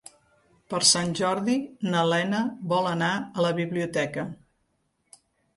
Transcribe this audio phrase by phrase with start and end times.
[0.73, 1.57] Per Sant Jordi
[1.91, 2.39] na Lena
[2.73, 4.25] vol anar a la biblioteca.